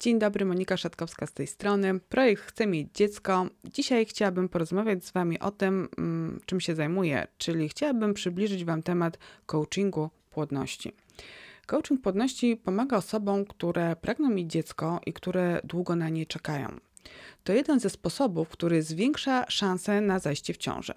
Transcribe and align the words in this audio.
Dzień 0.00 0.18
dobry, 0.18 0.44
Monika 0.44 0.76
Szatkowska 0.76 1.26
z 1.26 1.32
tej 1.32 1.46
strony. 1.46 2.00
Projekt 2.00 2.42
Chcę 2.42 2.66
mieć 2.66 2.88
dziecko. 2.94 3.46
Dzisiaj 3.64 4.06
chciałabym 4.06 4.48
porozmawiać 4.48 5.04
z 5.04 5.12
Wami 5.12 5.38
o 5.38 5.50
tym, 5.50 5.88
mm, 5.98 6.40
czym 6.46 6.60
się 6.60 6.74
zajmuję, 6.74 7.26
czyli 7.38 7.68
chciałabym 7.68 8.14
przybliżyć 8.14 8.64
Wam 8.64 8.82
temat 8.82 9.18
coachingu 9.46 10.10
płodności. 10.30 10.92
Coaching 11.66 12.00
płodności 12.00 12.56
pomaga 12.56 12.96
osobom, 12.96 13.44
które 13.44 13.96
pragną 13.96 14.30
mieć 14.30 14.50
dziecko 14.52 15.00
i 15.06 15.12
które 15.12 15.60
długo 15.64 15.96
na 15.96 16.08
nie 16.08 16.26
czekają. 16.26 16.68
To 17.44 17.52
jeden 17.52 17.80
ze 17.80 17.90
sposobów, 17.90 18.48
który 18.48 18.82
zwiększa 18.82 19.44
szanse 19.48 20.00
na 20.00 20.18
zajście 20.18 20.54
w 20.54 20.56
ciążę. 20.56 20.94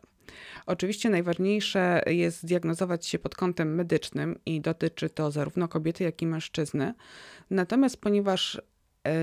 Oczywiście 0.66 1.10
najważniejsze 1.10 2.04
jest 2.08 2.42
zdiagnozować 2.42 3.06
się 3.06 3.20
pod 3.20 3.36
kątem 3.36 3.76
medycznym 3.76 4.40
i 4.46 4.62
dotyczy 4.62 5.10
to 5.10 5.32
zarówno 5.32 5.68
kobiety, 5.68 6.04
jak 6.04 6.22
i 6.22 6.28
mężczyzny. 6.28 6.94
Natomiast 7.50 7.97
ponieważ 7.97 8.61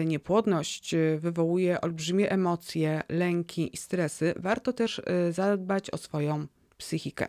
niepłodność 0.06 0.94
e, 0.94 1.18
wywołuje 1.18 1.80
olbrzymie 1.80 2.30
emocje, 2.30 3.02
lęki 3.08 3.74
i 3.74 3.76
stresy, 3.76 4.34
warto 4.36 4.72
też 4.72 5.02
e, 5.04 5.32
zadbać 5.32 5.90
o 5.90 5.96
swoją 5.96 6.46
psychikę. 6.78 7.28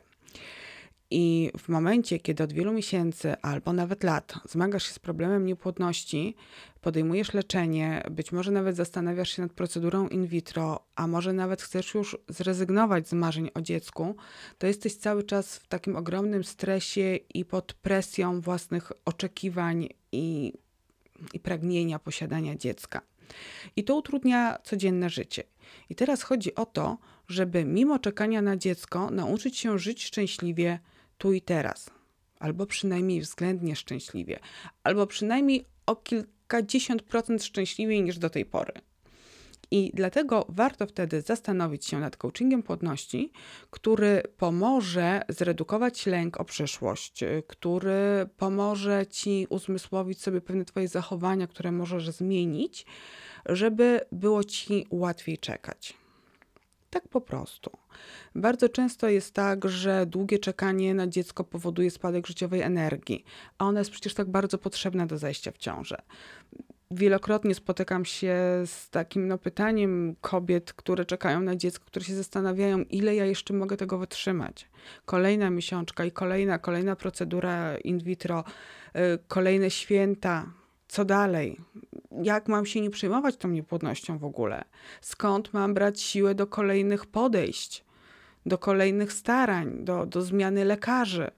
I 1.14 1.52
w 1.58 1.70
momencie, 1.70 2.20
kiedy 2.20 2.44
od 2.44 2.54
wielu 2.54 2.74
miesięcy 2.74 3.36
albo 3.42 3.74
nawet 3.74 4.04
lat 4.04 4.34
zmagasz 4.50 4.84
się 4.84 4.94
z 4.94 5.00
problemem 5.00 5.46
niepłodności, 5.46 6.36
podejmujesz 6.82 7.34
leczenie, 7.34 8.04
być 8.12 8.32
może 8.32 8.52
nawet 8.52 8.76
zastanawiasz 8.76 9.30
się 9.30 9.42
nad 9.42 9.54
procedurą 9.54 10.08
in 10.08 10.28
vitro, 10.28 10.80
a 10.96 11.08
może 11.08 11.34
nawet 11.34 11.62
chcesz 11.62 11.94
już 11.94 12.18
zrezygnować 12.30 13.08
z 13.08 13.14
marzeń 13.14 13.50
o 13.54 13.62
dziecku, 13.62 14.16
to 14.58 14.68
jesteś 14.68 14.96
cały 14.96 15.24
czas 15.24 15.58
w 15.58 15.68
takim 15.68 15.96
ogromnym 15.96 16.44
stresie 16.44 17.16
i 17.34 17.46
pod 17.46 17.74
presją 17.74 18.42
własnych 18.42 18.92
oczekiwań 19.06 19.90
i, 20.12 20.54
i 21.34 21.40
pragnienia 21.40 22.00
posiadania 22.00 22.56
dziecka. 22.56 23.02
I 23.76 23.84
to 23.84 23.96
utrudnia 23.96 24.58
codzienne 24.64 25.10
życie. 25.10 25.44
I 25.90 25.96
teraz 25.96 26.22
chodzi 26.22 26.56
o 26.56 26.66
to, 26.66 26.98
żeby 27.28 27.66
mimo 27.66 28.00
czekania 28.00 28.42
na 28.42 28.58
dziecko 28.58 29.12
nauczyć 29.12 29.58
się 29.58 29.80
żyć 29.80 30.04
szczęśliwie 30.04 30.80
tu 31.18 31.34
i 31.34 31.42
teraz, 31.42 31.90
albo 32.40 32.66
przynajmniej 32.66 33.22
względnie 33.22 33.76
szczęśliwie, 33.76 34.40
albo 34.84 35.08
przynajmniej 35.08 35.66
o 35.86 35.96
kilkadziesiąt 35.96 37.02
procent 37.02 37.44
szczęśliwiej 37.44 38.04
niż 38.04 38.18
do 38.18 38.30
tej 38.30 38.46
pory. 38.46 38.74
I 39.72 39.92
dlatego 39.94 40.46
warto 40.50 40.88
wtedy 40.88 41.22
zastanowić 41.22 41.86
się 41.86 42.00
nad 42.00 42.18
coachingiem 42.18 42.64
płodności, 42.64 43.32
który 43.70 44.24
pomoże 44.38 45.22
zredukować 45.30 46.06
lęk 46.06 46.40
o 46.40 46.46
przyszłość, 46.46 47.24
który 47.48 48.30
pomoże 48.38 49.08
ci 49.08 49.48
uzmysłowić 49.50 50.22
sobie 50.22 50.42
pewne 50.42 50.66
Twoje 50.66 50.88
zachowania, 50.88 51.48
które 51.48 51.72
możesz 51.72 52.10
zmienić, 52.10 52.86
żeby 53.46 54.02
było 54.12 54.44
ci 54.44 54.88
łatwiej 54.90 55.38
czekać. 55.38 55.94
Tak 56.90 57.08
po 57.08 57.22
prostu. 57.22 57.72
Bardzo 58.36 58.70
często 58.70 59.10
jest 59.10 59.34
tak, 59.34 59.70
że 59.70 60.06
długie 60.06 60.40
czekanie 60.40 60.94
na 60.94 61.08
dziecko 61.08 61.44
powoduje 61.44 61.92
spadek 61.92 62.28
życiowej 62.28 62.62
energii, 62.62 63.24
a 63.58 63.66
ona 63.66 63.80
jest 63.80 63.92
przecież 63.92 64.14
tak 64.14 64.30
bardzo 64.30 64.58
potrzebna 64.58 65.06
do 65.06 65.18
zajścia 65.18 65.52
w 65.52 65.58
ciążę. 65.58 66.02
Wielokrotnie 66.94 67.56
spotykam 67.56 68.06
się 68.06 68.36
z 68.66 68.90
takim 68.90 69.28
no, 69.28 69.38
pytaniem 69.38 70.16
kobiet, 70.22 70.74
które 70.74 71.06
czekają 71.06 71.42
na 71.42 71.56
dziecko, 71.56 71.86
które 71.86 72.06
się 72.06 72.16
zastanawiają, 72.16 72.80
ile 72.80 73.16
ja 73.16 73.26
jeszcze 73.26 73.54
mogę 73.54 73.78
tego 73.78 73.98
wytrzymać. 73.98 74.70
Kolejna 75.06 75.50
miesiączka 75.50 76.06
i 76.06 76.12
kolejna, 76.12 76.60
kolejna 76.60 76.96
procedura 76.96 77.78
in 77.78 78.00
vitro, 78.00 78.44
yy, 78.96 79.02
kolejne 79.28 79.70
święta, 79.70 80.46
co 80.88 81.06
dalej? 81.06 81.60
Jak 82.24 82.48
mam 82.48 82.66
się 82.66 82.82
nie 82.82 82.90
przejmować 82.90 83.38
tą 83.38 83.50
niepłodnością 83.50 84.18
w 84.18 84.26
ogóle? 84.26 84.64
Skąd 85.02 85.54
mam 85.54 85.74
brać 85.74 86.02
siłę 86.02 86.36
do 86.36 86.48
kolejnych 86.48 87.06
podejść, 87.06 87.86
do 88.46 88.58
kolejnych 88.58 89.14
starań, 89.14 89.84
do, 89.84 90.06
do 90.06 90.22
zmiany 90.22 90.66
lekarzy? 90.66 91.32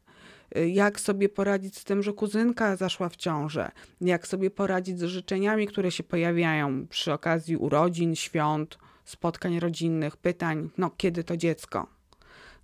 Jak 0.67 0.99
sobie 0.99 1.29
poradzić 1.29 1.77
z 1.77 1.83
tym, 1.83 2.03
że 2.03 2.13
kuzynka 2.13 2.75
zaszła 2.75 3.09
w 3.09 3.15
ciążę? 3.15 3.71
Jak 4.01 4.27
sobie 4.27 4.51
poradzić 4.51 4.99
z 4.99 5.03
życzeniami, 5.03 5.67
które 5.67 5.91
się 5.91 6.03
pojawiają 6.03 6.87
przy 6.87 7.13
okazji 7.13 7.57
urodzin, 7.57 8.15
świąt, 8.15 8.77
spotkań 9.05 9.59
rodzinnych, 9.59 10.17
pytań, 10.17 10.69
no 10.77 10.91
kiedy 10.97 11.23
to 11.23 11.37
dziecko? 11.37 11.87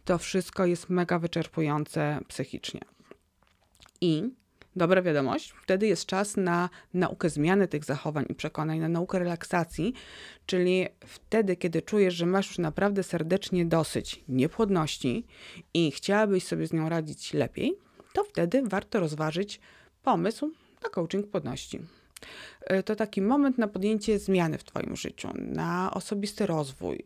To 0.05 0.17
wszystko 0.17 0.66
jest 0.66 0.89
mega 0.89 1.19
wyczerpujące 1.19 2.19
psychicznie. 2.27 2.81
I 4.01 4.29
dobra 4.79 5.01
wiadomość, 5.01 5.53
wtedy 5.63 5.88
jest 5.88 6.06
czas 6.06 6.38
na 6.38 6.69
naukę 6.94 7.29
zmiany 7.29 7.67
tych 7.67 7.85
zachowań 7.85 8.25
i 8.29 8.35
przekonań, 8.35 8.79
na 8.79 8.90
naukę 8.90 9.19
relaksacji, 9.19 9.94
czyli 10.45 10.88
wtedy, 11.06 11.56
kiedy 11.56 11.81
czujesz, 11.81 12.13
że 12.13 12.25
masz 12.25 12.47
już 12.47 12.57
naprawdę 12.57 13.03
serdecznie 13.03 13.66
dosyć 13.66 14.23
niepłodności 14.28 15.25
i 15.73 15.91
chciałabyś 15.91 16.44
sobie 16.44 16.68
z 16.68 16.73
nią 16.73 16.89
radzić 16.89 17.34
lepiej, 17.34 17.75
to 18.13 18.23
wtedy 18.23 18.63
warto 18.66 19.00
rozważyć 19.00 19.59
pomysł 20.03 20.51
na 20.84 20.89
coaching 20.89 21.28
płodności. 21.28 21.79
E, 22.62 22.84
to 22.84 22.95
taki 22.95 23.22
moment 23.22 23.57
na 23.57 23.68
podjęcie 23.68 24.19
zmiany 24.19 24.57
w 24.57 24.63
Twoim 24.63 24.95
życiu, 24.95 25.29
na 25.35 25.91
osobisty 25.94 26.45
rozwój, 26.45 27.06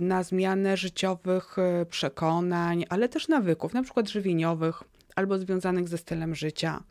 na 0.00 0.22
zmianę 0.22 0.76
życiowych 0.76 1.58
e, 1.58 1.86
przekonań, 1.86 2.84
ale 2.88 3.08
też 3.08 3.28
nawyków, 3.28 3.74
na 3.74 3.82
przykład 3.82 4.08
żywieniowych, 4.08 4.82
albo 5.16 5.38
związanych 5.38 5.88
ze 5.88 5.98
stylem 5.98 6.34
życia. 6.34 6.82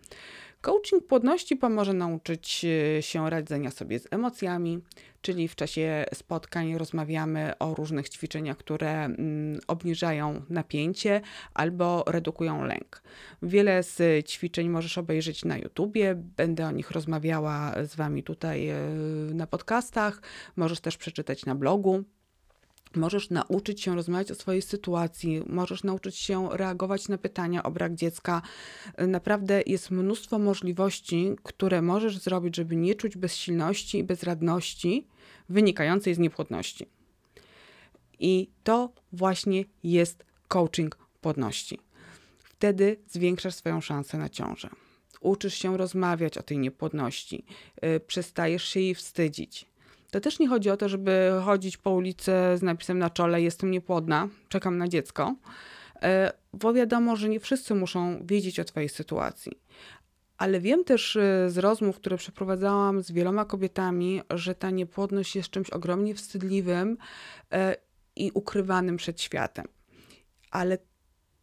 Coaching 0.61 1.07
płodności 1.07 1.55
pomoże 1.55 1.93
nauczyć 1.93 2.65
e, 2.97 3.01
się 3.01 3.29
radzenia 3.29 3.71
sobie 3.71 3.99
z 3.99 4.07
emocjami, 4.11 4.79
czyli 5.21 5.47
w 5.47 5.55
czasie 5.55 6.05
spotkań 6.13 6.77
rozmawiamy 6.77 7.57
o 7.59 7.75
różnych 7.75 8.09
ćwiczeniach, 8.09 8.57
które 8.57 9.05
mm, 9.05 9.59
obniżają 9.67 10.41
napięcie 10.49 11.21
albo 11.53 12.03
redukują 12.07 12.63
lęk. 12.63 13.01
Wiele 13.41 13.83
z 13.83 14.27
ćwiczeń 14.27 14.69
możesz 14.69 14.97
obejrzeć 14.97 15.45
na 15.45 15.57
YouTubie, 15.57 16.15
będę 16.15 16.67
o 16.67 16.71
nich 16.71 16.91
rozmawiała 16.91 17.73
z 17.83 17.95
Wami 17.95 18.23
tutaj 18.23 18.69
na 19.33 19.47
podcastach, 19.47 20.21
możesz 20.55 20.79
też 20.79 20.97
przeczytać 20.97 21.45
na 21.45 21.55
blogu. 21.55 22.03
Możesz 22.95 23.29
nauczyć 23.29 23.81
się 23.81 23.95
rozmawiać 23.95 24.31
o 24.31 24.35
swojej 24.35 24.61
sytuacji, 24.61 25.43
możesz 25.45 25.83
nauczyć 25.83 26.15
się 26.15 26.49
reagować 26.51 27.07
na 27.07 27.17
pytania 27.17 27.63
o 27.63 27.71
brak 27.71 27.95
dziecka. 27.95 28.41
Naprawdę 28.97 29.63
jest 29.65 29.91
mnóstwo 29.91 30.39
możliwości, 30.39 31.35
które 31.43 31.81
możesz 31.81 32.17
zrobić, 32.17 32.55
żeby 32.55 32.75
nie 32.75 32.95
czuć 32.95 33.17
bezsilności 33.17 33.97
i 33.97 34.03
bezradności 34.03 35.07
wynikającej 35.49 36.15
z 36.15 36.19
niepłodności. 36.19 36.85
I 38.19 38.49
to 38.63 38.89
właśnie 39.11 39.65
jest 39.83 40.25
coaching 40.47 40.97
płodności. 41.21 41.79
Wtedy 42.43 42.97
zwiększasz 43.07 43.55
swoją 43.55 43.81
szansę 43.81 44.17
na 44.17 44.29
ciążę. 44.29 44.69
Uczysz 45.21 45.53
się 45.53 45.77
rozmawiać 45.77 46.37
o 46.37 46.43
tej 46.43 46.57
niepłodności, 46.57 47.45
yy, 47.81 47.99
przestajesz 47.99 48.63
się 48.63 48.79
jej 48.79 48.95
wstydzić 48.95 49.74
to 50.15 50.21
też 50.21 50.39
nie 50.39 50.47
chodzi 50.47 50.69
o 50.69 50.77
to, 50.77 50.89
żeby 50.89 51.31
chodzić 51.45 51.77
po 51.77 51.91
ulicy 51.91 52.31
z 52.55 52.61
napisem 52.61 52.99
na 52.99 53.09
czole: 53.09 53.41
Jestem 53.41 53.71
niepłodna, 53.71 54.27
czekam 54.49 54.77
na 54.77 54.87
dziecko, 54.87 55.35
e, 56.01 56.31
bo 56.53 56.73
wiadomo, 56.73 57.15
że 57.15 57.29
nie 57.29 57.39
wszyscy 57.39 57.75
muszą 57.75 58.25
wiedzieć 58.25 58.59
o 58.59 58.63
Twojej 58.63 58.89
sytuacji. 58.89 59.51
Ale 60.37 60.59
wiem 60.59 60.83
też 60.83 61.15
e, 61.15 61.49
z 61.49 61.57
rozmów, 61.57 61.95
które 61.95 62.17
przeprowadzałam 62.17 63.03
z 63.03 63.11
wieloma 63.11 63.45
kobietami, 63.45 64.21
że 64.29 64.55
ta 64.55 64.69
niepłodność 64.69 65.35
jest 65.35 65.49
czymś 65.49 65.69
ogromnie 65.69 66.15
wstydliwym 66.15 66.97
e, 67.51 67.75
i 68.15 68.31
ukrywanym 68.33 68.97
przed 68.97 69.21
światem. 69.21 69.65
Ale 70.51 70.77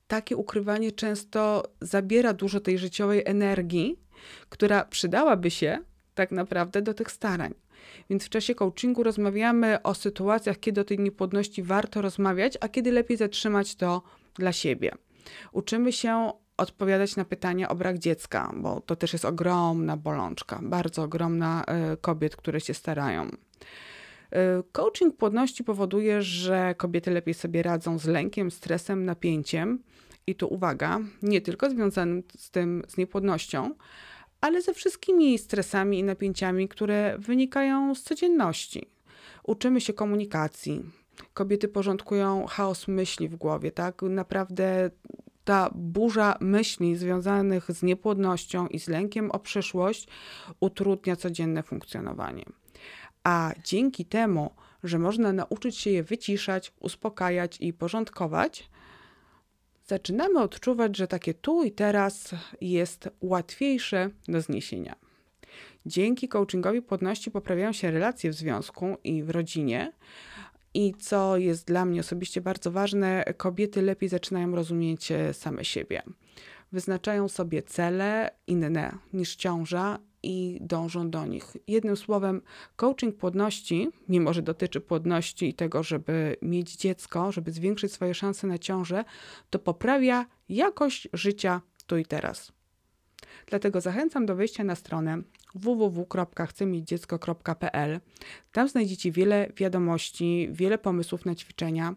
takie 0.06 0.36
ukrywanie 0.36 0.92
często 0.92 1.62
zabiera 1.80 2.32
dużo 2.32 2.60
tej 2.60 2.78
życiowej 2.78 3.22
energii, 3.24 3.98
która 4.48 4.84
przydałaby 4.84 5.50
się 5.50 5.78
tak 6.14 6.30
naprawdę 6.30 6.82
do 6.82 6.94
tych 6.94 7.10
starań. 7.12 7.54
Więc 8.10 8.24
w 8.24 8.28
czasie 8.28 8.54
coachingu 8.54 9.02
rozmawiamy 9.02 9.82
o 9.82 9.94
sytuacjach, 9.94 10.60
kiedy 10.60 10.80
o 10.80 10.84
tej 10.84 10.98
niepłodności 10.98 11.62
warto 11.62 12.02
rozmawiać, 12.02 12.58
a 12.60 12.68
kiedy 12.68 12.92
lepiej 12.92 13.16
zatrzymać 13.16 13.74
to 13.74 14.02
dla 14.34 14.52
siebie. 14.52 14.92
Uczymy 15.52 15.92
się 15.92 16.32
odpowiadać 16.56 17.16
na 17.16 17.24
pytania 17.24 17.68
o 17.68 17.74
brak 17.74 17.98
dziecka, 17.98 18.52
bo 18.56 18.80
to 18.80 18.96
też 18.96 19.12
jest 19.12 19.24
ogromna 19.24 19.96
bolączka, 19.96 20.60
bardzo 20.62 21.02
ogromna 21.02 21.64
e, 21.64 21.96
kobiet, 21.96 22.36
które 22.36 22.60
się 22.60 22.74
starają. 22.74 23.28
E, 24.32 24.62
coaching 24.72 25.16
płodności 25.16 25.64
powoduje, 25.64 26.22
że 26.22 26.74
kobiety 26.78 27.10
lepiej 27.10 27.34
sobie 27.34 27.62
radzą 27.62 27.98
z 27.98 28.06
lękiem, 28.06 28.50
stresem, 28.50 29.04
napięciem. 29.04 29.78
I 30.26 30.34
tu 30.34 30.54
uwaga, 30.54 31.00
nie 31.22 31.40
tylko 31.40 31.70
związanym 31.70 32.22
z 32.36 32.50
tym, 32.50 32.82
z 32.88 32.96
niepłodnością, 32.96 33.74
ale 34.42 34.62
ze 34.62 34.74
wszystkimi 34.74 35.38
stresami 35.38 35.98
i 35.98 36.04
napięciami, 36.04 36.68
które 36.68 37.18
wynikają 37.18 37.94
z 37.94 38.02
codzienności. 38.02 38.90
Uczymy 39.44 39.80
się 39.80 39.92
komunikacji. 39.92 40.82
Kobiety 41.34 41.68
porządkują 41.68 42.46
chaos 42.46 42.88
myśli 42.88 43.28
w 43.28 43.36
głowie, 43.36 43.70
tak? 43.70 44.02
Naprawdę 44.02 44.90
ta 45.44 45.70
burza 45.74 46.36
myśli 46.40 46.96
związanych 46.96 47.70
z 47.72 47.82
niepłodnością 47.82 48.66
i 48.66 48.78
z 48.78 48.88
lękiem 48.88 49.30
o 49.30 49.38
przyszłość 49.38 50.08
utrudnia 50.60 51.16
codzienne 51.16 51.62
funkcjonowanie. 51.62 52.44
A 53.24 53.52
dzięki 53.64 54.04
temu, 54.04 54.50
że 54.84 54.98
można 54.98 55.32
nauczyć 55.32 55.78
się 55.78 55.90
je 55.90 56.02
wyciszać, 56.02 56.72
uspokajać 56.80 57.56
i 57.60 57.72
porządkować, 57.72 58.70
zaczynamy 59.92 60.40
odczuwać, 60.40 60.96
że 60.96 61.06
takie 61.06 61.34
tu 61.34 61.64
i 61.64 61.72
teraz 61.72 62.30
jest 62.60 63.08
łatwiejsze 63.20 64.10
do 64.28 64.40
zniesienia. 64.40 64.96
Dzięki 65.86 66.28
coachingowi 66.28 66.82
płodności 66.82 67.30
poprawiają 67.30 67.72
się 67.72 67.90
relacje 67.90 68.30
w 68.30 68.34
związku 68.34 68.96
i 69.04 69.22
w 69.22 69.30
rodzinie. 69.30 69.92
I 70.74 70.94
co 70.98 71.36
jest 71.36 71.66
dla 71.66 71.84
mnie 71.84 72.00
osobiście 72.00 72.40
bardzo 72.40 72.70
ważne, 72.70 73.24
kobiety 73.36 73.82
lepiej 73.82 74.08
zaczynają 74.08 74.54
rozumieć 74.54 75.12
e, 75.12 75.34
same 75.34 75.64
siebie. 75.64 76.02
Wyznaczają 76.72 77.28
sobie 77.28 77.62
cele 77.62 78.30
inne 78.46 78.98
niż 79.12 79.36
ciąża 79.36 79.98
i 80.22 80.58
dążą 80.60 81.10
do 81.10 81.26
nich. 81.26 81.56
Jednym 81.66 81.96
słowem, 81.96 82.42
coaching 82.76 83.16
płodności, 83.16 83.88
mimo 84.08 84.32
że 84.32 84.42
dotyczy 84.42 84.80
płodności 84.80 85.48
i 85.48 85.54
tego, 85.54 85.82
żeby 85.82 86.36
mieć 86.42 86.76
dziecko, 86.76 87.32
żeby 87.32 87.52
zwiększyć 87.52 87.92
swoje 87.92 88.14
szanse 88.14 88.46
na 88.46 88.58
ciążę, 88.58 89.04
to 89.50 89.58
poprawia 89.58 90.26
jakość 90.48 91.08
życia 91.12 91.60
tu 91.86 91.96
i 91.96 92.04
teraz. 92.04 92.52
Dlatego 93.46 93.80
zachęcam 93.80 94.26
do 94.26 94.36
wejścia 94.36 94.64
na 94.64 94.74
stronę 94.74 95.22
www.chcemieć-dziecko.pl. 95.54 98.00
Tam 98.52 98.68
znajdziecie 98.68 99.12
wiele 99.12 99.48
wiadomości, 99.56 100.48
wiele 100.52 100.78
pomysłów 100.78 101.24
na 101.24 101.34
ćwiczenia. 101.34 101.94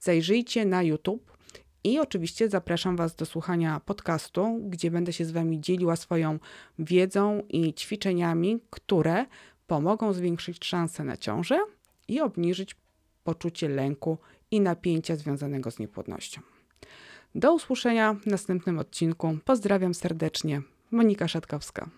Zajrzyjcie 0.00 0.64
na 0.64 0.82
YouTube 0.82 1.37
i 1.84 1.98
oczywiście 1.98 2.48
zapraszam 2.48 2.96
Was 2.96 3.16
do 3.16 3.26
słuchania 3.26 3.80
podcastu, 3.80 4.60
gdzie 4.62 4.90
będę 4.90 5.12
się 5.12 5.24
z 5.24 5.30
Wami 5.30 5.60
dzieliła 5.60 5.96
swoją 5.96 6.38
wiedzą 6.78 7.42
i 7.48 7.74
ćwiczeniami, 7.74 8.60
które 8.70 9.26
pomogą 9.66 10.12
zwiększyć 10.12 10.64
szanse 10.64 11.04
na 11.04 11.16
ciążę 11.16 11.58
i 12.08 12.20
obniżyć 12.20 12.76
poczucie 13.24 13.68
lęku 13.68 14.18
i 14.50 14.60
napięcia 14.60 15.16
związanego 15.16 15.70
z 15.70 15.78
niepłodnością. 15.78 16.40
Do 17.34 17.54
usłyszenia 17.54 18.14
w 18.14 18.26
następnym 18.26 18.78
odcinku. 18.78 19.38
Pozdrawiam 19.44 19.94
serdecznie. 19.94 20.62
Monika 20.90 21.28
Szatkowska. 21.28 21.90